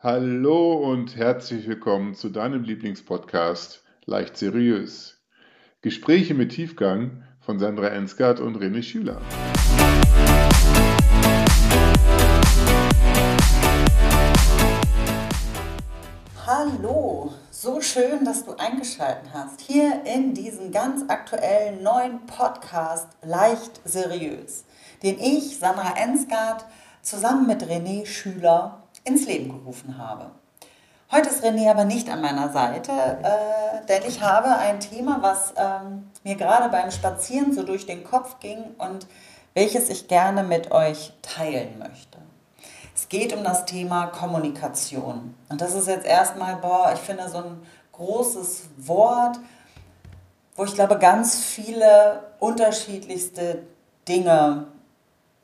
Hallo 0.00 0.74
und 0.74 1.16
herzlich 1.16 1.66
willkommen 1.66 2.14
zu 2.14 2.28
deinem 2.28 2.62
Lieblingspodcast 2.62 3.82
Leicht 4.04 4.36
Seriös. 4.36 5.20
Gespräche 5.82 6.34
mit 6.34 6.52
Tiefgang 6.52 7.24
von 7.40 7.58
Sandra 7.58 7.88
Ensgard 7.88 8.38
und 8.38 8.58
René 8.58 8.80
Schüler. 8.80 9.20
Hallo, 16.46 17.32
so 17.50 17.80
schön, 17.80 18.24
dass 18.24 18.44
du 18.44 18.54
eingeschaltet 18.56 19.32
hast. 19.34 19.60
Hier 19.62 20.04
in 20.04 20.32
diesem 20.32 20.70
ganz 20.70 21.10
aktuellen 21.10 21.82
neuen 21.82 22.24
Podcast 22.26 23.08
Leicht 23.22 23.80
Seriös, 23.84 24.64
den 25.02 25.18
ich, 25.18 25.58
Sandra 25.58 25.96
Ensgard, 25.96 26.64
zusammen 27.02 27.48
mit 27.48 27.64
René 27.64 28.06
Schüler 28.06 28.87
ins 29.08 29.26
Leben 29.26 29.48
gerufen 29.48 29.98
habe. 29.98 30.30
Heute 31.10 31.30
ist 31.30 31.42
René 31.42 31.70
aber 31.70 31.86
nicht 31.86 32.10
an 32.10 32.20
meiner 32.20 32.50
Seite, 32.50 32.92
äh, 32.92 33.86
denn 33.86 34.02
ich 34.06 34.20
habe 34.20 34.56
ein 34.58 34.78
Thema, 34.78 35.22
was 35.22 35.54
ähm, 35.56 36.10
mir 36.22 36.34
gerade 36.34 36.68
beim 36.68 36.90
Spazieren 36.90 37.54
so 37.54 37.62
durch 37.62 37.86
den 37.86 38.04
Kopf 38.04 38.38
ging 38.40 38.62
und 38.76 39.06
welches 39.54 39.88
ich 39.88 40.06
gerne 40.06 40.42
mit 40.42 40.70
euch 40.70 41.14
teilen 41.22 41.78
möchte. 41.78 42.18
Es 42.94 43.08
geht 43.08 43.32
um 43.32 43.42
das 43.42 43.64
Thema 43.64 44.08
Kommunikation. 44.08 45.34
Und 45.48 45.60
das 45.62 45.72
ist 45.74 45.88
jetzt 45.88 46.06
erstmal, 46.06 46.56
boah, 46.56 46.92
ich 46.92 47.00
finde 47.00 47.28
so 47.30 47.38
ein 47.38 47.62
großes 47.92 48.64
Wort, 48.76 49.38
wo 50.56 50.64
ich 50.64 50.74
glaube, 50.74 50.98
ganz 50.98 51.42
viele 51.42 52.24
unterschiedlichste 52.38 53.62
Dinge 54.06 54.66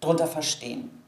drunter 0.00 0.26
verstehen. 0.26 1.03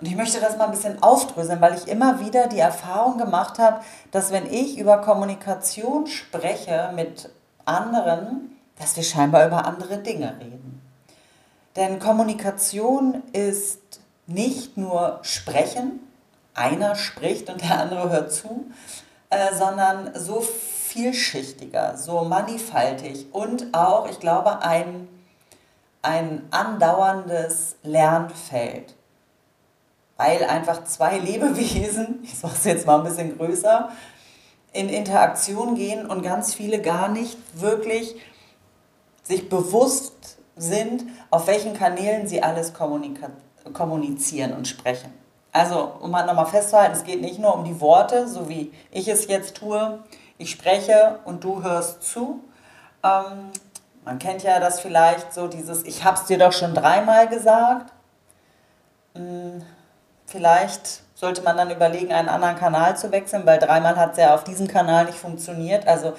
Und 0.00 0.06
ich 0.06 0.16
möchte 0.16 0.40
das 0.40 0.56
mal 0.56 0.66
ein 0.66 0.70
bisschen 0.70 1.02
aufdröseln, 1.02 1.60
weil 1.60 1.74
ich 1.74 1.88
immer 1.88 2.20
wieder 2.20 2.46
die 2.46 2.60
Erfahrung 2.60 3.18
gemacht 3.18 3.58
habe, 3.58 3.80
dass 4.12 4.30
wenn 4.30 4.46
ich 4.46 4.78
über 4.78 4.98
Kommunikation 4.98 6.06
spreche 6.06 6.92
mit 6.94 7.30
anderen, 7.64 8.56
dass 8.78 8.96
wir 8.96 9.02
scheinbar 9.02 9.46
über 9.46 9.64
andere 9.64 9.98
Dinge 9.98 10.36
reden. 10.40 10.80
Denn 11.74 11.98
Kommunikation 11.98 13.22
ist 13.32 14.00
nicht 14.26 14.76
nur 14.76 15.18
Sprechen, 15.22 16.00
einer 16.54 16.94
spricht 16.94 17.50
und 17.50 17.60
der 17.62 17.80
andere 17.80 18.10
hört 18.10 18.32
zu, 18.32 18.66
äh, 19.30 19.54
sondern 19.54 20.12
so 20.14 20.40
vielschichtiger, 20.40 21.96
so 21.96 22.22
mannigfaltig 22.22 23.26
und 23.32 23.74
auch, 23.74 24.08
ich 24.08 24.20
glaube, 24.20 24.62
ein, 24.62 25.08
ein 26.02 26.46
andauerndes 26.50 27.76
Lernfeld 27.82 28.94
weil 30.18 30.44
einfach 30.44 30.84
zwei 30.84 31.16
Lebewesen, 31.18 32.18
ich 32.22 32.42
mache 32.42 32.56
es 32.56 32.64
jetzt 32.64 32.86
mal 32.86 32.98
ein 32.98 33.04
bisschen 33.04 33.38
größer, 33.38 33.88
in 34.74 34.90
Interaktion 34.90 35.74
gehen 35.74 36.04
und 36.04 36.22
ganz 36.22 36.52
viele 36.54 36.82
gar 36.82 37.08
nicht 37.08 37.38
wirklich 37.58 38.16
sich 39.22 39.48
bewusst 39.48 40.36
sind, 40.56 41.04
auf 41.30 41.46
welchen 41.46 41.72
Kanälen 41.72 42.26
sie 42.26 42.42
alles 42.42 42.72
kommunizieren 43.72 44.52
und 44.52 44.68
sprechen. 44.68 45.12
Also, 45.52 45.92
um 46.00 46.10
mal 46.10 46.26
nochmal 46.26 46.46
festzuhalten, 46.46 46.94
es 46.94 47.04
geht 47.04 47.20
nicht 47.20 47.38
nur 47.38 47.54
um 47.54 47.64
die 47.64 47.80
Worte, 47.80 48.28
so 48.28 48.48
wie 48.48 48.72
ich 48.90 49.08
es 49.08 49.26
jetzt 49.28 49.56
tue. 49.56 49.98
Ich 50.36 50.50
spreche 50.50 51.20
und 51.24 51.42
du 51.42 51.62
hörst 51.62 52.02
zu. 52.02 52.44
Ähm, 53.02 53.50
man 54.04 54.18
kennt 54.18 54.42
ja 54.42 54.60
das 54.60 54.80
vielleicht 54.80 55.32
so, 55.32 55.48
dieses 55.48 55.84
Ich 55.84 56.04
hab's 56.04 56.26
dir 56.26 56.38
doch 56.38 56.52
schon 56.52 56.74
dreimal 56.74 57.28
gesagt. 57.28 57.92
Vielleicht 60.30 61.04
sollte 61.14 61.40
man 61.40 61.56
dann 61.56 61.70
überlegen, 61.70 62.12
einen 62.12 62.28
anderen 62.28 62.56
Kanal 62.56 62.98
zu 62.98 63.10
wechseln, 63.12 63.46
weil 63.46 63.58
dreimal 63.58 63.96
hat 63.96 64.12
es 64.12 64.18
ja 64.18 64.34
auf 64.34 64.44
diesem 64.44 64.68
Kanal 64.68 65.06
nicht 65.06 65.16
funktioniert. 65.16 65.88
Also 65.88 66.12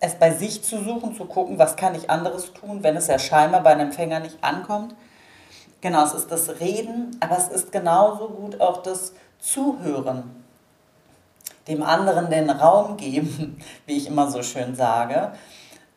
es 0.00 0.14
bei 0.14 0.32
sich 0.32 0.64
zu 0.64 0.82
suchen, 0.82 1.14
zu 1.14 1.26
gucken, 1.26 1.58
was 1.58 1.76
kann 1.76 1.94
ich 1.94 2.08
anderes 2.08 2.54
tun, 2.54 2.82
wenn 2.82 2.96
es 2.96 3.06
ja 3.06 3.18
scheinbar 3.18 3.62
bei 3.62 3.72
einem 3.72 3.88
Empfänger 3.88 4.20
nicht 4.20 4.42
ankommt. 4.42 4.94
Genau, 5.82 6.04
es 6.04 6.14
ist 6.14 6.32
das 6.32 6.58
Reden, 6.58 7.18
aber 7.20 7.36
es 7.36 7.48
ist 7.48 7.70
genauso 7.70 8.30
gut 8.30 8.62
auch 8.62 8.82
das 8.82 9.12
Zuhören. 9.38 10.42
Dem 11.68 11.82
anderen 11.82 12.30
den 12.30 12.48
Raum 12.48 12.96
geben, 12.96 13.60
wie 13.86 13.98
ich 13.98 14.06
immer 14.06 14.30
so 14.30 14.42
schön 14.42 14.74
sage. 14.74 15.32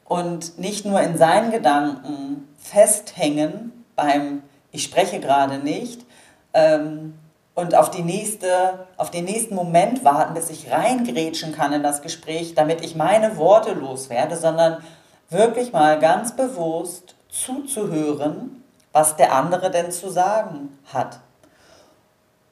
Und 0.04 0.60
nicht 0.60 0.86
nur 0.86 1.00
in 1.00 1.18
seinen 1.18 1.50
Gedanken 1.50 2.50
festhängen 2.60 3.86
beim 3.96 4.44
Ich 4.74 4.84
spreche 4.84 5.22
gerade 5.22 5.60
nicht, 5.60 6.06
ähm, 6.54 7.14
und 7.54 7.76
auf, 7.76 7.92
die 7.92 8.02
nächste, 8.02 8.88
auf 8.98 9.12
den 9.12 9.26
nächsten 9.26 9.56
Moment 9.56 10.06
warten, 10.06 10.34
bis 10.34 10.50
ich 10.50 10.72
reingrätschen 10.72 11.54
kann 11.54 11.74
in 11.74 11.84
das 11.84 12.02
Gespräch, 12.02 12.56
damit 12.56 12.84
ich 12.84 12.96
meine 12.96 13.38
Worte 13.38 13.74
loswerde, 13.74 14.38
sondern 14.38 14.84
wirklich 15.30 15.74
mal 15.74 16.00
ganz 16.00 16.36
bewusst 16.36 17.16
zuzuhören, 17.30 18.64
was 18.94 19.16
der 19.16 19.34
andere 19.34 19.72
denn 19.72 19.92
zu 19.92 20.10
sagen 20.10 20.78
hat. 20.94 21.20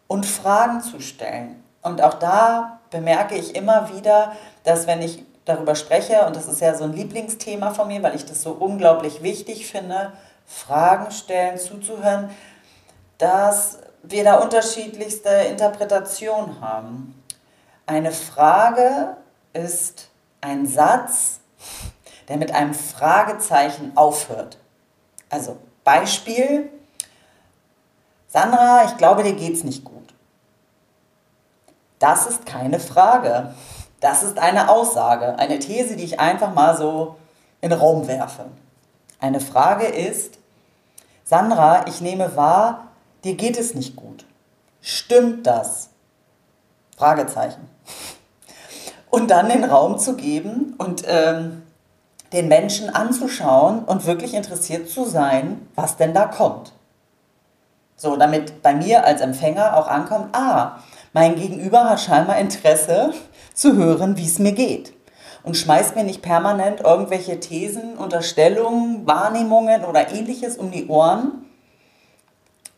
Und 0.08 0.26
Fragen 0.26 0.82
zu 0.82 1.00
stellen. 1.00 1.64
Und 1.81 2.02
auch 2.02 2.16
da 2.16 2.80
bemerke 2.90 3.36
ich 3.36 3.56
immer 3.56 3.94
wieder, 3.96 4.34
dass 4.64 4.88
wenn 4.88 5.02
ich 5.02 5.24
darüber 5.46 5.76
spreche, 5.76 6.26
und 6.26 6.36
das 6.36 6.48
ist 6.48 6.62
ja 6.62 6.76
so 6.76 6.84
ein 6.84 6.94
Lieblingsthema 6.94 7.72
von 7.72 7.88
mir, 7.88 8.04
weil 8.04 8.16
ich 8.16 8.26
das 8.26 8.42
so 8.42 8.52
unglaublich 8.52 9.24
wichtig 9.24 9.70
finde, 9.70 10.12
Fragen 10.46 11.12
stellen, 11.12 11.58
zuzuhören, 11.58 12.30
dass 13.18 13.80
wir 14.04 14.24
da 14.24 14.40
unterschiedlichste 14.40 15.30
Interpretationen 15.30 16.62
haben. 16.62 17.24
Eine 17.86 18.12
Frage 18.12 19.18
ist 19.54 20.10
ein 20.42 20.68
Satz, 20.68 21.40
der 22.28 22.38
mit 22.38 22.54
einem 22.54 22.74
Fragezeichen 22.74 23.92
aufhört. 23.96 24.58
Also 25.30 25.58
Beispiel, 25.84 26.70
Sandra, 28.28 28.86
ich 28.86 28.98
glaube, 28.98 29.24
dir 29.24 29.34
geht 29.34 29.56
es 29.56 29.64
nicht 29.64 29.84
gut. 29.84 30.14
Das 31.98 32.28
ist 32.28 32.46
keine 32.46 32.80
Frage. 32.80 33.54
Das 34.00 34.24
ist 34.24 34.40
eine 34.40 34.70
Aussage, 34.70 35.38
eine 35.38 35.60
These, 35.60 35.96
die 35.98 36.06
ich 36.06 36.20
einfach 36.20 36.54
mal 36.54 36.78
so 36.78 37.16
in 37.60 37.70
den 37.70 37.80
Raum 37.80 38.08
werfe. 38.08 38.46
Eine 39.20 39.42
Frage 39.42 39.86
ist, 39.86 40.38
Sandra, 41.26 41.86
ich 41.88 42.00
nehme 42.00 42.36
wahr, 42.36 42.89
dir 43.24 43.35
geht 43.35 43.57
es 43.57 43.75
nicht 43.75 43.96
gut. 43.96 44.25
Stimmt 44.81 45.46
das? 45.46 45.90
Fragezeichen. 46.97 47.69
Und 49.09 49.31
dann 49.31 49.50
den 49.50 49.63
Raum 49.63 49.97
zu 49.97 50.16
geben 50.16 50.75
und 50.78 51.03
ähm, 51.07 51.63
den 52.34 52.47
Menschen 52.47 52.90
anzuschauen 52.90 53.84
und 53.84 54.06
wirklich 54.06 54.34
interessiert 54.34 54.90
zu 54.90 55.06
sein, 55.06 55.68
was 55.75 55.97
denn 55.97 56.13
da 56.13 56.25
kommt. 56.25 56.74
So, 57.96 58.16
damit 58.16 58.62
bei 58.62 58.74
mir 58.74 59.06
als 59.06 59.22
Empfänger 59.22 59.75
auch 59.75 59.88
ankommt, 59.88 60.30
ah, 60.34 60.78
mein 61.12 61.36
Gegenüber 61.36 61.90
hat 61.90 62.00
scheinbar 62.00 62.38
Interesse 62.38 63.13
zu 63.53 63.75
hören, 63.75 64.16
wie 64.16 64.25
es 64.25 64.40
mir 64.40 64.53
geht. 64.53 64.94
Und 65.44 65.57
schmeißt 65.57 65.96
mir 65.96 66.03
nicht 66.03 66.22
permanent 66.22 66.81
irgendwelche 66.81 67.40
Thesen, 67.40 67.97
Unterstellungen, 67.97 69.07
Wahrnehmungen 69.07 69.84
oder 69.84 70.12
ähnliches 70.12 70.57
um 70.57 70.72
die 70.72 70.88
Ohren, 70.88 71.49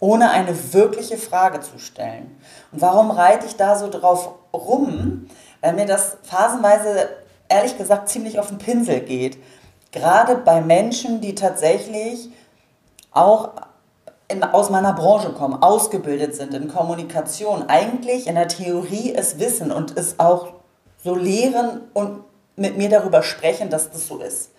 ohne 0.01 0.31
eine 0.31 0.73
wirkliche 0.73 1.15
Frage 1.15 1.61
zu 1.61 1.77
stellen. 1.77 2.35
Und 2.73 2.81
warum 2.81 3.11
reite 3.11 3.45
ich 3.45 3.55
da 3.55 3.77
so 3.77 3.89
drauf 3.89 4.33
rum? 4.51 5.27
Weil 5.61 5.73
mir 5.73 5.85
das 5.85 6.17
phasenweise, 6.23 7.07
ehrlich 7.47 7.77
gesagt, 7.77 8.09
ziemlich 8.09 8.39
auf 8.39 8.47
den 8.47 8.57
Pinsel 8.57 8.99
geht. 9.01 9.37
Gerade 9.91 10.35
bei 10.37 10.59
Menschen, 10.59 11.21
die 11.21 11.35
tatsächlich 11.35 12.29
auch 13.11 13.51
in, 14.27 14.43
aus 14.43 14.71
meiner 14.71 14.93
Branche 14.93 15.33
kommen, 15.33 15.61
ausgebildet 15.61 16.33
sind 16.35 16.53
in 16.55 16.67
Kommunikation, 16.67 17.69
eigentlich 17.69 18.25
in 18.25 18.35
der 18.35 18.47
Theorie 18.47 19.13
es 19.13 19.37
wissen 19.37 19.71
und 19.71 19.97
es 19.97 20.19
auch 20.19 20.53
so 21.03 21.13
lehren 21.13 21.81
und 21.93 22.23
mit 22.55 22.75
mir 22.75 22.89
darüber 22.89 23.21
sprechen, 23.21 23.69
dass 23.69 23.91
das 23.91 24.07
so 24.07 24.17
ist. 24.17 24.51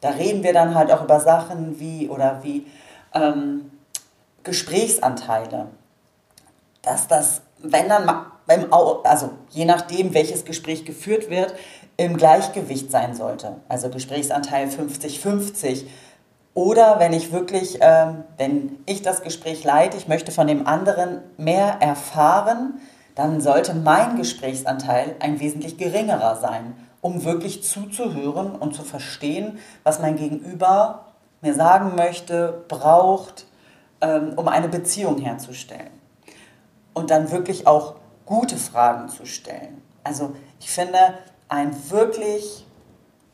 Da 0.00 0.10
reden 0.10 0.44
wir 0.44 0.52
dann 0.52 0.76
halt 0.76 0.92
auch 0.92 1.02
über 1.02 1.18
Sachen 1.18 1.80
wie 1.80 2.08
oder 2.08 2.40
wie 2.42 2.66
ähm, 3.14 3.70
Gesprächsanteile. 4.46 5.66
Dass 6.80 7.08
das, 7.08 7.42
wenn 7.58 7.88
dann, 7.88 8.06
beim, 8.46 8.72
also 9.04 9.30
je 9.50 9.64
nachdem, 9.64 10.14
welches 10.14 10.44
Gespräch 10.44 10.84
geführt 10.84 11.28
wird, 11.28 11.54
im 11.96 12.16
Gleichgewicht 12.16 12.90
sein 12.90 13.14
sollte. 13.14 13.56
Also 13.68 13.90
Gesprächsanteil 13.90 14.68
50-50. 14.68 15.84
Oder 16.54 16.98
wenn 17.00 17.12
ich 17.12 17.32
wirklich, 17.32 17.78
ähm, 17.80 18.24
wenn 18.38 18.78
ich 18.86 19.02
das 19.02 19.22
Gespräch 19.22 19.64
leite, 19.64 19.96
ich 19.96 20.08
möchte 20.08 20.32
von 20.32 20.46
dem 20.46 20.66
anderen 20.66 21.20
mehr 21.36 21.78
erfahren, 21.80 22.80
dann 23.14 23.40
sollte 23.40 23.74
mein 23.74 24.16
Gesprächsanteil 24.16 25.16
ein 25.20 25.40
wesentlich 25.40 25.76
geringerer 25.76 26.36
sein, 26.36 26.74
um 27.00 27.24
wirklich 27.24 27.64
zuzuhören 27.64 28.54
und 28.54 28.74
zu 28.74 28.82
verstehen, 28.82 29.58
was 29.82 30.00
mein 30.00 30.16
Gegenüber 30.16 31.06
mir 31.40 31.54
sagen 31.54 31.94
möchte, 31.96 32.64
braucht, 32.68 33.46
um 34.00 34.48
eine 34.48 34.68
Beziehung 34.68 35.18
herzustellen. 35.18 35.90
Und 36.94 37.10
dann 37.10 37.30
wirklich 37.30 37.66
auch 37.66 37.96
gute 38.24 38.56
Fragen 38.56 39.08
zu 39.08 39.26
stellen. 39.26 39.82
Also 40.04 40.34
ich 40.60 40.70
finde, 40.70 40.98
ein 41.48 41.90
wirklich, 41.90 42.66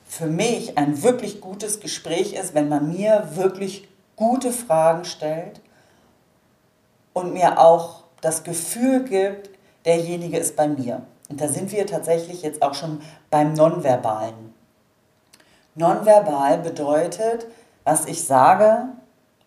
für 0.05 0.27
mich 0.27 0.77
ein 0.79 1.03
wirklich 1.03 1.41
gutes 1.41 1.81
Gespräch 1.81 2.35
ist, 2.35 2.55
wenn 2.55 2.69
man 2.69 2.93
mir 2.93 3.31
wirklich 3.35 3.89
gute 4.17 4.53
Fragen 4.53 5.05
stellt 5.05 5.61
und 7.13 7.33
mir 7.33 7.59
auch 7.59 8.05
das 8.21 8.45
Gefühl 8.45 9.05
gibt, 9.05 9.51
derjenige 9.85 10.39
ist 10.39 10.57
bei 10.57 10.69
mir. 10.69 11.03
Und 11.29 11.41
da 11.41 11.49
sind 11.49 11.73
wir 11.73 11.87
tatsächlich 11.87 12.43
jetzt 12.43 12.63
auch 12.63 12.75
schon 12.75 13.01
beim 13.31 13.55
Nonverbalen. 13.55 14.55
Nonverbal 15.75 16.59
bedeutet, 16.59 17.47
was 17.85 18.07
ich 18.07 18.25
sage, 18.25 18.89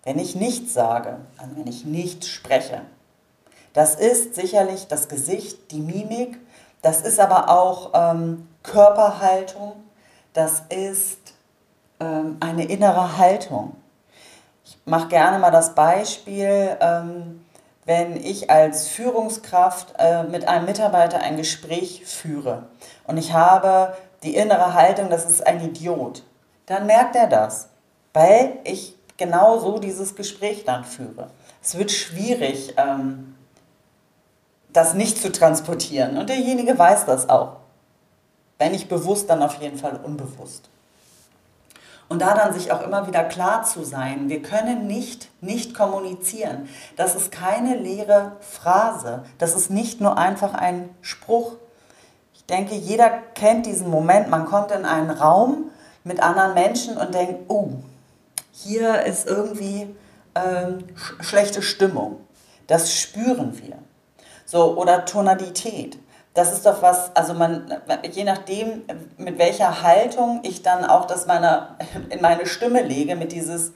wenn 0.06 0.20
ich 0.20 0.36
nichts 0.36 0.74
sage, 0.74 1.18
also 1.38 1.58
wenn 1.58 1.68
ich 1.68 1.84
nicht 1.84 2.26
spreche. 2.26 2.82
Das 3.74 3.96
ist 3.96 4.36
sicherlich 4.36 4.88
das 4.88 5.10
Gesicht, 5.10 5.72
die 5.72 5.82
Mimik, 5.82 6.38
das 6.82 7.02
ist 7.02 7.20
aber 7.20 7.50
auch 7.50 7.92
ähm, 7.94 8.48
Körperhaltung, 8.64 9.74
das 10.34 10.64
ist 10.70 11.20
ähm, 12.00 12.38
eine 12.40 12.66
innere 12.66 13.18
Haltung. 13.18 13.76
Ich 14.64 14.78
mache 14.86 15.10
gerne 15.10 15.40
mal 15.40 15.52
das 15.52 15.76
Beispiel, 15.76 16.78
ähm, 16.80 17.44
wenn 17.86 18.16
ich 18.16 18.50
als 18.50 18.88
Führungskraft 18.88 19.94
äh, 19.98 20.24
mit 20.24 20.48
einem 20.48 20.66
Mitarbeiter 20.66 21.20
ein 21.20 21.38
Gespräch 21.38 22.04
führe 22.06 22.68
und 23.06 23.18
ich 23.18 23.34
habe 23.34 23.96
die 24.24 24.36
innere 24.36 24.74
Haltung, 24.74 25.10
das 25.10 25.26
ist 25.26 25.46
ein 25.46 25.62
Idiot, 25.62 26.24
dann 26.68 26.86
merkt 26.86 27.16
er 27.16 27.28
das, 27.28 27.70
weil 28.14 28.54
ich 28.64 28.95
genau 29.18 29.60
so 29.60 29.80
dieses 29.80 30.16
Gespräch 30.16 30.64
dann 30.66 30.84
führe. 30.84 31.30
Es 31.62 31.78
wird 31.78 31.92
schwierig, 31.92 32.74
ähm, 32.78 33.36
das 34.72 34.94
nicht 34.94 35.22
zu 35.22 35.32
transportieren 35.32 36.18
und 36.18 36.30
derjenige 36.30 36.78
weiß 36.78 37.06
das 37.06 37.30
auch. 37.30 37.58
Wenn 38.58 38.72
nicht 38.72 38.90
bewusst, 38.90 39.30
dann 39.30 39.42
auf 39.42 39.62
jeden 39.62 39.78
Fall 39.78 40.00
unbewusst. 40.04 40.70
Und 42.08 42.22
da 42.22 42.36
dann 42.36 42.54
sich 42.54 42.72
auch 42.72 42.82
immer 42.82 43.08
wieder 43.08 43.24
klar 43.24 43.64
zu 43.64 43.84
sein, 43.84 44.30
wir 44.30 44.42
können 44.42 44.86
nicht 44.86 45.30
nicht 45.42 45.74
kommunizieren. 45.74 46.70
Das 46.96 47.16
ist 47.16 47.32
keine 47.32 47.76
leere 47.76 48.34
Phrase. 48.42 49.24
Das 49.40 49.56
ist 49.56 49.72
nicht 49.72 50.02
nur 50.02 50.18
einfach 50.18 50.54
ein 50.54 50.90
Spruch. 51.02 51.54
Ich 52.36 52.46
denke, 52.46 52.76
jeder 52.76 53.10
kennt 53.10 53.66
diesen 53.66 53.90
Moment. 53.90 54.30
Man 54.30 54.46
kommt 54.46 54.72
in 54.72 54.86
einen 54.86 55.10
Raum 55.10 55.72
mit 56.04 56.22
anderen 56.22 56.54
Menschen 56.54 56.98
und 56.98 57.16
denkt, 57.16 57.50
oh, 57.50 57.70
hier 58.64 59.04
ist 59.04 59.28
irgendwie 59.28 59.96
ähm, 60.36 60.80
sch 60.96 61.16
schlechte 61.22 61.62
Stimmung. 61.62 62.22
Das 62.68 62.94
spüren 62.94 63.60
wir. 63.62 63.78
So, 64.46 64.78
oder 64.78 65.06
Tonalität 65.06 65.98
das 66.36 66.52
ist 66.52 66.66
doch 66.66 66.82
was, 66.82 67.16
also 67.16 67.34
man, 67.34 67.82
je 68.12 68.26
nachdem, 68.26 68.84
mit 69.18 69.40
welcher 69.40 69.82
Haltung 69.82 70.42
ich 70.44 70.62
dann 70.62 70.84
auch 70.84 71.08
das 71.08 71.26
meine, 71.26 71.78
in 72.10 72.22
meine 72.22 72.46
Stimme 72.46 72.84
lege, 72.84 73.16
mit 73.16 73.32
dieses, 73.32 73.72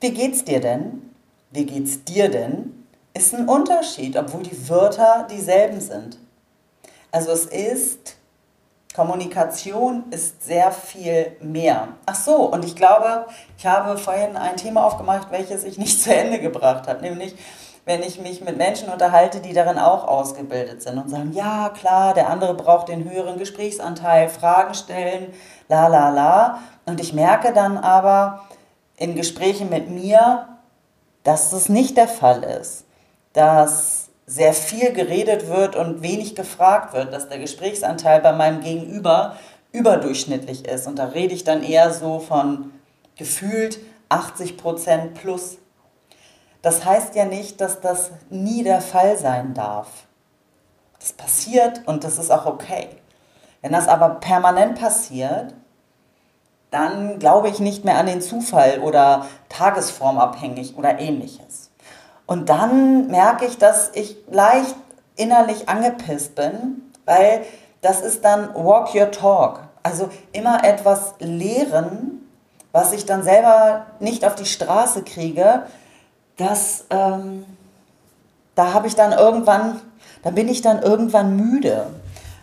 wie 0.00 0.10
geht's 0.10 0.44
dir 0.44 0.60
denn? 0.60 1.14
Wie 1.52 1.64
geht's 1.64 2.04
dir 2.04 2.28
denn? 2.28 2.84
Ist 3.14 3.34
ein 3.34 3.48
Unterschied, 3.48 4.16
obwohl 4.16 4.42
die 4.42 4.68
Wörter 4.68 5.28
dieselben 5.30 5.80
sind. 5.80 6.18
Also 7.12 7.30
es 7.30 7.46
ist, 7.46 8.16
Kommunikation 8.94 10.04
ist 10.10 10.44
sehr 10.44 10.72
viel 10.72 11.36
mehr. 11.40 11.88
Ach 12.06 12.14
so, 12.14 12.36
und 12.36 12.64
ich 12.64 12.74
glaube, 12.74 13.26
ich 13.56 13.64
habe 13.64 13.96
vorhin 13.96 14.36
ein 14.36 14.56
Thema 14.56 14.84
aufgemacht, 14.84 15.30
welches 15.30 15.64
ich 15.64 15.78
nicht 15.78 16.02
zu 16.02 16.14
Ende 16.14 16.40
gebracht 16.40 16.88
habe, 16.88 17.00
nämlich 17.00 17.36
wenn 17.84 18.02
ich 18.02 18.20
mich 18.20 18.42
mit 18.42 18.56
Menschen 18.56 18.88
unterhalte, 18.88 19.40
die 19.40 19.52
darin 19.52 19.78
auch 19.78 20.06
ausgebildet 20.06 20.82
sind 20.82 20.98
und 20.98 21.08
sagen, 21.08 21.32
ja 21.32 21.70
klar, 21.70 22.14
der 22.14 22.28
andere 22.28 22.54
braucht 22.54 22.88
den 22.88 23.08
höheren 23.10 23.38
Gesprächsanteil, 23.38 24.28
Fragen 24.28 24.74
stellen, 24.74 25.32
la 25.68 25.86
la 25.86 26.10
la. 26.10 26.58
Und 26.84 27.00
ich 27.00 27.14
merke 27.14 27.52
dann 27.52 27.78
aber 27.78 28.46
in 28.96 29.14
Gesprächen 29.14 29.70
mit 29.70 29.88
mir, 29.88 30.46
dass 31.24 31.50
das 31.50 31.68
nicht 31.68 31.96
der 31.96 32.08
Fall 32.08 32.42
ist, 32.42 32.84
dass 33.32 34.09
sehr 34.30 34.52
viel 34.52 34.92
geredet 34.92 35.48
wird 35.48 35.74
und 35.74 36.02
wenig 36.02 36.36
gefragt 36.36 36.92
wird, 36.92 37.12
dass 37.12 37.28
der 37.28 37.38
Gesprächsanteil 37.38 38.20
bei 38.20 38.32
meinem 38.32 38.60
Gegenüber 38.60 39.36
überdurchschnittlich 39.72 40.66
ist. 40.66 40.86
Und 40.86 41.00
da 41.00 41.06
rede 41.06 41.34
ich 41.34 41.42
dann 41.42 41.64
eher 41.64 41.92
so 41.92 42.20
von 42.20 42.70
gefühlt 43.16 43.80
80 44.08 44.56
Prozent 44.56 45.14
plus 45.14 45.58
das 46.62 46.84
heißt 46.84 47.14
ja 47.14 47.24
nicht, 47.24 47.60
dass 47.60 47.80
das 47.80 48.10
nie 48.28 48.62
der 48.62 48.80
Fall 48.80 49.16
sein 49.18 49.54
darf. 49.54 49.88
Das 50.98 51.12
passiert 51.12 51.86
und 51.86 52.04
das 52.04 52.18
ist 52.18 52.30
auch 52.30 52.44
okay. 52.44 52.88
Wenn 53.62 53.72
das 53.72 53.88
aber 53.88 54.20
permanent 54.20 54.78
passiert, 54.78 55.54
dann 56.70 57.18
glaube 57.18 57.48
ich 57.48 57.58
nicht 57.58 57.84
mehr 57.84 57.96
an 57.96 58.06
den 58.06 58.20
Zufall 58.20 58.80
oder 58.80 59.26
tagesformabhängig 59.48 60.76
oder 60.76 60.98
ähnliches. 60.98 61.69
Und 62.30 62.48
dann 62.48 63.08
merke 63.08 63.44
ich, 63.44 63.58
dass 63.58 63.90
ich 63.92 64.16
leicht 64.30 64.76
innerlich 65.16 65.68
angepisst 65.68 66.36
bin, 66.36 66.92
weil 67.04 67.40
das 67.80 68.02
ist 68.02 68.24
dann 68.24 68.54
Walk 68.54 68.94
Your 68.94 69.10
Talk. 69.10 69.62
Also 69.82 70.10
immer 70.30 70.62
etwas 70.62 71.14
lehren, 71.18 72.30
was 72.70 72.92
ich 72.92 73.04
dann 73.04 73.24
selber 73.24 73.86
nicht 73.98 74.24
auf 74.24 74.36
die 74.36 74.46
Straße 74.46 75.02
kriege, 75.02 75.64
das, 76.36 76.84
ähm, 76.90 77.44
da 78.54 78.74
habe 78.74 78.86
ich 78.86 78.94
dann 78.94 79.10
irgendwann, 79.10 79.80
da 80.22 80.30
bin 80.30 80.46
ich 80.46 80.62
dann 80.62 80.80
irgendwann 80.82 81.34
müde. 81.34 81.88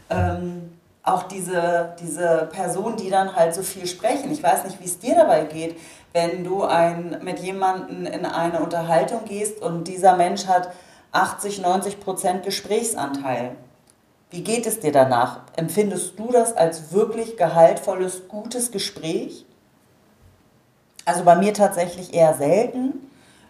Ähm, 0.10 0.78
auch 1.02 1.24
diese, 1.24 1.96
diese 2.02 2.50
Personen, 2.52 2.98
die 2.98 3.10
dann 3.10 3.34
halt 3.34 3.56
so 3.56 3.64
viel 3.64 3.88
sprechen. 3.88 4.34
Ich 4.34 4.44
weiß 4.44 4.66
nicht, 4.66 4.82
wie 4.82 4.86
es 4.86 5.00
dir 5.00 5.16
dabei 5.16 5.46
geht, 5.46 5.78
wenn 6.14 6.44
du 6.44 6.64
ein, 6.64 7.20
mit 7.24 7.40
jemandem 7.40 8.06
in 8.06 8.26
eine 8.26 8.60
Unterhaltung 8.60 9.26
gehst 9.26 9.62
und 9.62 9.88
dieser 9.88 10.16
Mensch 10.16 10.48
hat 10.48 10.72
80, 11.12 11.62
90 11.62 12.00
Prozent 12.00 12.44
Gesprächsanteil. 12.44 13.56
Wie 14.30 14.44
geht 14.44 14.66
es 14.66 14.80
dir 14.80 14.92
danach? 14.92 15.42
Empfindest 15.56 16.20
du 16.20 16.32
das 16.32 16.56
als 16.56 16.92
wirklich 16.92 17.38
gehaltvolles, 17.38 18.28
gutes 18.28 18.72
Gespräch? 18.72 19.46
Also 21.06 21.24
bei 21.24 21.36
mir 21.36 21.54
tatsächlich 21.54 22.14
eher 22.14 22.34
selten 22.34 23.08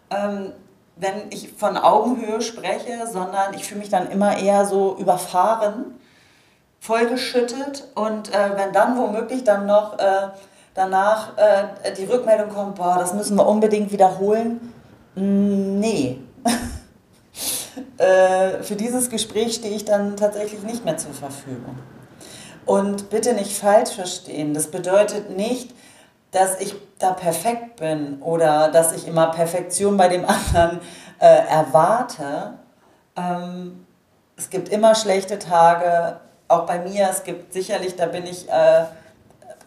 ähm, 0.10 0.54
wenn 0.96 1.30
ich 1.30 1.54
von 1.54 1.78
Augenhöhe 1.78 2.42
spreche, 2.42 3.08
sondern 3.08 3.54
ich 3.54 3.66
fühle 3.66 3.82
mich 3.82 3.90
dann 3.90 4.10
immer 4.10 4.38
eher 4.38 4.66
so 4.66 4.96
überfahren, 4.98 6.00
vollgeschüttet 6.80 7.88
und 7.96 8.34
äh, 8.34 8.56
wenn 8.56 8.74
dann 8.74 8.98
womöglich 8.98 9.44
dann 9.44 9.66
noch 9.66 10.00
äh, 10.00 10.30
danach 10.78 11.38
äh, 11.38 11.92
die 11.98 12.06
Rückmeldung 12.06 12.50
kommt, 12.50 12.76
boah, 12.76 12.98
das 13.00 13.14
müssen 13.14 13.36
wir 13.36 13.46
unbedingt 13.46 13.92
wiederholen, 13.92 14.74
mm, 15.16 15.80
nee. 15.80 16.20
Äh, 18.00 18.64
für 18.64 18.76
dieses 18.76 19.10
Gespräch 19.10 19.56
stehe 19.56 19.76
ich 19.76 19.86
dann 19.86 20.18
tatsächlich 20.18 20.64
nicht 20.64 20.84
mehr 20.84 20.98
zur 20.98 21.14
Verfügung. 21.14 21.78
Und 22.66 23.12
bitte 23.12 23.34
nicht 23.34 23.56
falsch 23.56 23.92
verstehen, 23.92 24.56
das 24.56 24.68
bedeutet 24.68 25.36
nicht, 25.36 25.76
dass 26.32 26.60
ich 26.60 26.76
da 26.98 27.14
perfekt 27.14 27.78
bin 27.78 28.22
oder 28.22 28.70
dass 28.70 28.94
ich 28.94 29.08
immer 29.08 29.28
Perfektion 29.28 29.96
bei 29.96 30.08
dem 30.08 30.26
anderen 30.28 30.80
äh, 31.20 31.48
erwarte. 31.48 32.54
Ähm, 33.16 33.86
es 34.36 34.50
gibt 34.50 34.70
immer 34.70 34.96
schlechte 34.96 35.38
Tage, 35.38 36.20
auch 36.48 36.66
bei 36.66 36.80
mir. 36.80 37.10
Es 37.10 37.24
gibt 37.24 37.54
sicherlich, 37.54 37.96
da 37.96 38.08
bin 38.08 38.26
ich 38.26 38.50
äh, 38.50 38.86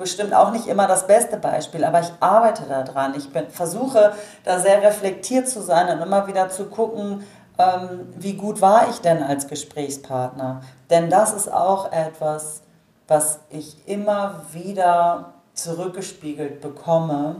bestimmt 0.00 0.35
auch 0.35 0.50
nicht 0.50 0.66
immer 0.66 0.88
das 0.88 1.07
beste 1.07 1.37
Beispiel, 1.37 1.85
aber 1.85 2.00
ich 2.00 2.11
arbeite 2.19 2.64
daran. 2.64 3.14
Ich 3.14 3.33
bin, 3.33 3.49
versuche 3.49 4.12
da 4.42 4.59
sehr 4.59 4.83
reflektiert 4.83 5.49
zu 5.49 5.62
sein 5.62 5.88
und 5.97 6.02
immer 6.02 6.26
wieder 6.26 6.49
zu 6.49 6.64
gucken, 6.64 7.25
ähm, 7.59 8.12
wie 8.16 8.35
gut 8.35 8.61
war 8.61 8.88
ich 8.88 9.00
denn 9.00 9.23
als 9.23 9.47
Gesprächspartner. 9.47 10.62
Denn 10.90 11.09
das 11.09 11.33
ist 11.33 11.52
auch 11.52 11.92
etwas, 11.92 12.62
was 13.07 13.38
ich 13.50 13.76
immer 13.87 14.42
wieder 14.52 15.35
zurückgespiegelt 15.54 16.61
bekomme, 16.61 17.37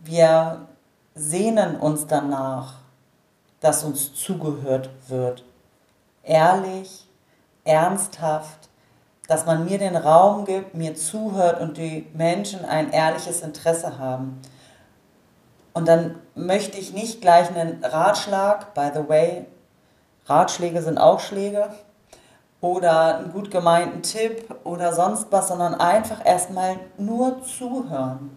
wir 0.00 0.66
sehnen 1.14 1.76
uns 1.76 2.06
danach, 2.06 2.74
dass 3.60 3.84
uns 3.84 4.14
zugehört 4.14 4.90
wird. 5.08 5.44
Ehrlich, 6.22 7.08
ernsthaft, 7.64 8.68
dass 9.28 9.46
man 9.46 9.66
mir 9.66 9.78
den 9.78 9.94
Raum 9.94 10.44
gibt, 10.44 10.74
mir 10.74 10.96
zuhört 10.96 11.60
und 11.60 11.76
die 11.76 12.08
Menschen 12.14 12.64
ein 12.64 12.90
ehrliches 12.90 13.42
Interesse 13.42 13.98
haben. 13.98 14.40
Und 15.74 15.86
dann 15.86 16.16
möchte 16.34 16.78
ich 16.78 16.92
nicht 16.92 17.20
gleich 17.20 17.54
einen 17.54 17.84
Ratschlag, 17.84 18.74
by 18.74 18.90
the 18.92 19.08
way, 19.08 19.46
Ratschläge 20.26 20.82
sind 20.82 20.98
auch 20.98 21.20
Schläge, 21.20 21.68
oder 22.60 23.18
einen 23.18 23.32
gut 23.32 23.50
gemeinten 23.50 24.02
Tipp 24.02 24.52
oder 24.64 24.92
sonst 24.92 25.28
was, 25.30 25.48
sondern 25.48 25.74
einfach 25.74 26.24
erstmal 26.24 26.76
nur 26.96 27.42
zuhören 27.42 28.36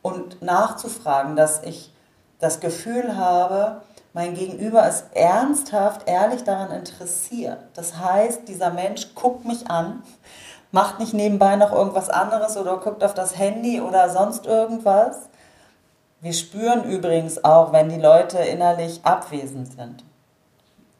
und 0.00 0.40
nachzufragen, 0.40 1.36
dass 1.36 1.62
ich 1.64 1.92
das 2.38 2.60
Gefühl 2.60 3.16
habe, 3.16 3.82
mein 4.12 4.34
Gegenüber 4.34 4.88
ist 4.88 5.04
ernsthaft, 5.14 6.08
ehrlich 6.08 6.42
daran 6.42 6.72
interessiert. 6.72 7.58
Das 7.74 7.96
heißt, 7.98 8.48
dieser 8.48 8.70
Mensch 8.70 9.14
guckt 9.14 9.44
mich 9.44 9.70
an, 9.70 10.02
macht 10.72 10.98
nicht 10.98 11.14
nebenbei 11.14 11.56
noch 11.56 11.72
irgendwas 11.72 12.10
anderes 12.10 12.56
oder 12.56 12.78
guckt 12.78 13.04
auf 13.04 13.14
das 13.14 13.38
Handy 13.38 13.80
oder 13.80 14.10
sonst 14.10 14.46
irgendwas. 14.46 15.28
Wir 16.20 16.32
spüren 16.32 16.84
übrigens 16.84 17.44
auch, 17.44 17.72
wenn 17.72 17.88
die 17.88 18.00
Leute 18.00 18.38
innerlich 18.38 19.00
abwesend 19.04 19.72
sind. 19.72 20.04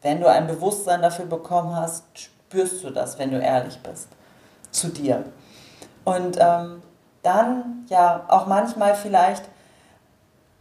Wenn 0.01 0.19
du 0.19 0.27
ein 0.27 0.47
Bewusstsein 0.47 1.01
dafür 1.01 1.25
bekommen 1.25 1.75
hast, 1.75 2.03
spürst 2.15 2.83
du 2.83 2.89
das, 2.89 3.19
wenn 3.19 3.31
du 3.31 3.39
ehrlich 3.39 3.79
bist 3.83 4.07
zu 4.71 4.87
dir. 4.87 5.25
Und 6.05 6.37
ähm, 6.39 6.81
dann 7.21 7.85
ja 7.87 8.23
auch 8.27 8.47
manchmal 8.47 8.95
vielleicht 8.95 9.43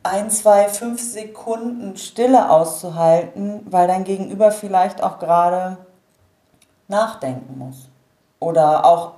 ein, 0.03 0.31
zwei, 0.31 0.69
fünf 0.69 1.01
Sekunden 1.01 1.97
Stille 1.97 2.51
auszuhalten, 2.51 3.61
weil 3.71 3.87
dein 3.87 4.05
Gegenüber 4.05 4.51
vielleicht 4.51 5.03
auch 5.03 5.19
gerade 5.19 5.79
nachdenken 6.89 7.59
muss. 7.59 7.89
Oder 8.39 8.85
auch 8.85 9.13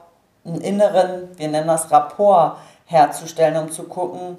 einen 0.44 0.60
inneren, 0.60 1.28
wir 1.36 1.48
nennen 1.48 1.68
das 1.68 1.90
Rapport, 1.90 2.56
herzustellen, 2.86 3.56
um 3.56 3.70
zu 3.70 3.84
gucken, 3.84 4.38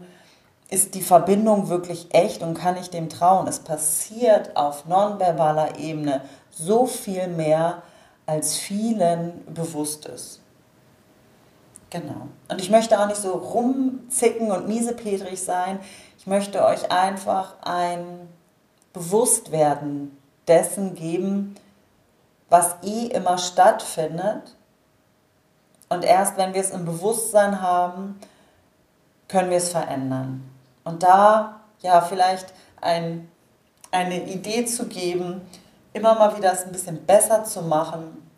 ist 0.70 0.96
die 0.96 1.02
Verbindung 1.02 1.70
wirklich 1.70 2.14
echt 2.14 2.42
und 2.42 2.56
kann 2.56 2.78
ich 2.78 2.90
dem 2.90 3.10
trauen? 3.10 3.48
Es 3.48 3.60
passiert 3.60 4.56
auf 4.58 4.86
nonverbaler 4.86 5.78
Ebene 5.78 6.22
so 6.50 6.86
viel 6.86 7.28
mehr, 7.28 7.84
als 8.26 8.56
vielen 8.56 9.44
bewusst 9.54 10.06
ist. 10.06 10.42
Genau. 11.90 12.28
Und 12.50 12.60
ich 12.60 12.72
möchte 12.72 13.00
auch 13.00 13.06
nicht 13.06 13.22
so 13.22 13.34
rumzicken 13.34 14.52
und 14.52 14.68
miesepetrig 14.68 15.40
sein. 15.44 15.80
Ich 16.24 16.28
möchte 16.28 16.64
euch 16.64 16.90
einfach 16.90 17.56
ein 17.64 18.30
Bewusstwerden 18.94 20.18
dessen 20.48 20.96
geben, 20.96 21.56
was 22.48 22.78
eh 22.82 23.08
immer 23.08 23.38
stattfindet. 23.38 24.56
Und 25.90 26.06
erst 26.06 26.38
wenn 26.38 26.54
wir 26.54 26.62
es 26.62 26.70
im 26.70 26.86
Bewusstsein 26.86 27.62
haben, 27.62 28.22
können 29.28 29.50
wir 29.50 29.58
es 29.58 29.68
verändern. 29.68 30.50
Und 30.86 31.04
da 31.04 31.60
ja 31.82 32.00
vielleicht 32.00 32.54
ein, 32.80 33.30
eine 33.92 34.24
Idee 34.24 34.64
zu 34.64 34.88
geben, 34.88 35.42
immer 35.92 36.16
mal 36.16 36.38
wieder 36.38 36.54
es 36.54 36.64
ein 36.64 36.72
bisschen 36.72 37.06
besser 37.06 37.44
zu 37.44 37.64
machen, 37.64 38.32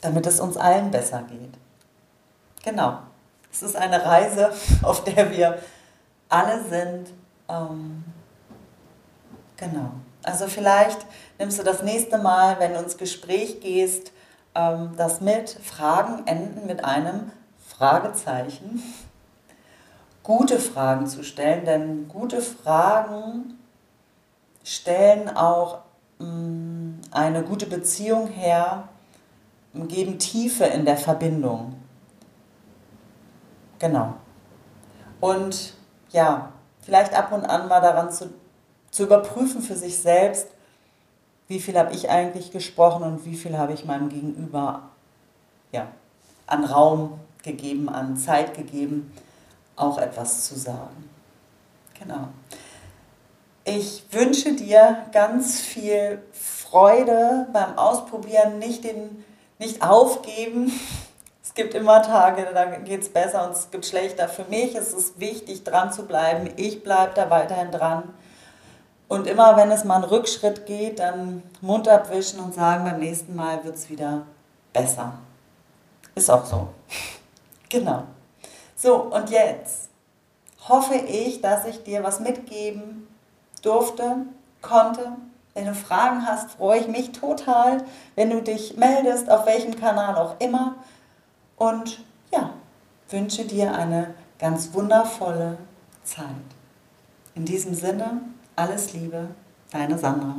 damit 0.00 0.26
es 0.26 0.40
uns 0.40 0.56
allen 0.56 0.90
besser 0.90 1.22
geht. 1.30 1.54
Genau. 2.64 2.98
Es 3.52 3.62
ist 3.62 3.76
eine 3.76 4.04
Reise, 4.04 4.50
auf 4.82 5.04
der 5.04 5.30
wir 5.30 5.60
alle 6.28 6.62
sind. 6.64 7.12
Ähm, 7.48 8.04
genau. 9.56 9.92
Also 10.22 10.48
vielleicht 10.48 11.06
nimmst 11.38 11.58
du 11.58 11.62
das 11.62 11.82
nächste 11.82 12.18
Mal, 12.18 12.58
wenn 12.58 12.72
du 12.72 12.80
ins 12.80 12.96
Gespräch 12.96 13.60
gehst, 13.60 14.12
ähm, 14.54 14.90
das 14.96 15.20
mit. 15.20 15.50
Fragen 15.50 16.26
enden 16.26 16.66
mit 16.66 16.84
einem 16.84 17.30
Fragezeichen. 17.58 18.82
Gute 20.22 20.58
Fragen 20.58 21.06
zu 21.06 21.22
stellen, 21.22 21.64
denn 21.64 22.08
gute 22.08 22.40
Fragen 22.40 23.58
stellen 24.64 25.28
auch 25.36 25.82
mh, 26.18 26.26
mm, 26.26 27.00
eine 27.12 27.42
gute 27.44 27.66
Beziehung 27.66 28.26
her, 28.26 28.88
geben 29.74 30.18
Tiefe 30.18 30.64
in 30.64 30.84
der 30.84 30.96
Verbindung. 30.96 31.74
Genau. 33.78 34.14
Und 35.20 35.74
ja, 36.10 36.52
vielleicht 36.82 37.14
ab 37.14 37.32
und 37.32 37.44
an 37.44 37.68
mal 37.68 37.80
daran 37.80 38.10
zu, 38.10 38.30
zu 38.90 39.04
überprüfen 39.04 39.62
für 39.62 39.76
sich 39.76 39.98
selbst, 39.98 40.48
wie 41.48 41.60
viel 41.60 41.78
habe 41.78 41.94
ich 41.94 42.10
eigentlich 42.10 42.50
gesprochen 42.50 43.02
und 43.02 43.24
wie 43.24 43.36
viel 43.36 43.56
habe 43.56 43.72
ich 43.72 43.84
meinem 43.84 44.08
Gegenüber 44.08 44.82
ja, 45.72 45.88
an 46.46 46.64
Raum 46.64 47.20
gegeben, 47.42 47.88
an 47.88 48.16
Zeit 48.16 48.54
gegeben, 48.54 49.12
auch 49.76 49.98
etwas 49.98 50.46
zu 50.46 50.58
sagen. 50.58 51.08
Genau. 51.98 52.28
Ich 53.64 54.04
wünsche 54.12 54.54
dir 54.54 55.06
ganz 55.12 55.60
viel 55.60 56.22
Freude 56.32 57.48
beim 57.52 57.76
Ausprobieren, 57.78 58.58
nicht, 58.58 58.84
den, 58.84 59.24
nicht 59.58 59.82
aufgeben, 59.82 60.72
gibt 61.54 61.74
immer 61.74 62.02
Tage, 62.02 62.46
da 62.52 62.64
geht 62.64 63.02
es 63.02 63.08
besser 63.08 63.46
und 63.46 63.52
es 63.52 63.70
gibt 63.70 63.86
schlechter. 63.86 64.28
Für 64.28 64.44
mich 64.44 64.74
ist 64.74 64.92
es 64.92 65.18
wichtig, 65.18 65.64
dran 65.64 65.92
zu 65.92 66.06
bleiben. 66.06 66.50
Ich 66.56 66.82
bleibe 66.82 67.12
da 67.14 67.30
weiterhin 67.30 67.70
dran. 67.70 68.14
Und 69.08 69.26
immer 69.26 69.56
wenn 69.56 69.70
es 69.70 69.84
mal 69.84 69.96
einen 69.96 70.04
Rückschritt 70.04 70.66
geht, 70.66 70.98
dann 70.98 71.42
Mund 71.60 71.88
abwischen 71.88 72.40
und 72.40 72.54
sagen, 72.54 72.84
beim 72.84 72.98
nächsten 72.98 73.36
Mal 73.36 73.62
wird 73.64 73.76
es 73.76 73.88
wieder 73.88 74.22
besser. 74.72 75.12
Ist 76.14 76.30
auch 76.30 76.44
so. 76.44 76.68
genau. 77.68 78.02
So, 78.74 78.96
und 78.96 79.30
jetzt 79.30 79.90
hoffe 80.68 80.96
ich, 80.96 81.40
dass 81.40 81.64
ich 81.66 81.84
dir 81.84 82.02
was 82.02 82.20
mitgeben 82.20 83.06
durfte, 83.62 84.16
konnte. 84.62 85.12
Wenn 85.54 85.66
du 85.66 85.74
Fragen 85.74 86.26
hast, 86.26 86.52
freue 86.52 86.80
ich 86.80 86.88
mich 86.88 87.12
total, 87.12 87.84
wenn 88.14 88.30
du 88.30 88.42
dich 88.42 88.76
meldest, 88.76 89.30
auf 89.30 89.46
welchem 89.46 89.78
Kanal 89.78 90.16
auch 90.16 90.34
immer 90.40 90.74
und 91.56 92.04
ja, 92.30 92.50
wünsche 93.10 93.44
dir 93.44 93.74
eine 93.74 94.14
ganz 94.38 94.72
wundervolle 94.72 95.58
Zeit. 96.04 96.26
In 97.34 97.44
diesem 97.44 97.74
Sinne, 97.74 98.20
alles 98.54 98.92
Liebe, 98.92 99.28
deine 99.70 99.98
Sandra. 99.98 100.36